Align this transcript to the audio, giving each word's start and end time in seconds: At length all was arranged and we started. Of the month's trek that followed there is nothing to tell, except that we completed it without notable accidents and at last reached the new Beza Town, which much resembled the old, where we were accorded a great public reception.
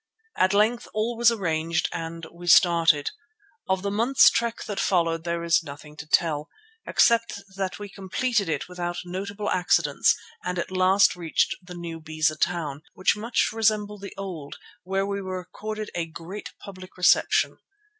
At 0.35 0.51
length 0.55 0.87
all 0.95 1.15
was 1.15 1.31
arranged 1.31 1.87
and 1.93 2.25
we 2.33 2.47
started. 2.47 3.11
Of 3.69 3.83
the 3.83 3.91
month's 3.91 4.31
trek 4.31 4.63
that 4.65 4.79
followed 4.79 5.25
there 5.25 5.43
is 5.43 5.61
nothing 5.61 5.95
to 5.97 6.07
tell, 6.07 6.49
except 6.87 7.35
that 7.55 7.77
we 7.77 7.87
completed 7.87 8.49
it 8.49 8.67
without 8.67 8.97
notable 9.05 9.51
accidents 9.51 10.15
and 10.43 10.57
at 10.57 10.71
last 10.71 11.15
reached 11.15 11.55
the 11.61 11.75
new 11.75 11.99
Beza 11.99 12.35
Town, 12.35 12.81
which 12.95 13.15
much 13.15 13.51
resembled 13.53 14.01
the 14.01 14.15
old, 14.17 14.55
where 14.81 15.05
we 15.05 15.21
were 15.21 15.39
accorded 15.39 15.91
a 15.93 16.07
great 16.07 16.49
public 16.59 16.97
reception. 16.97 17.59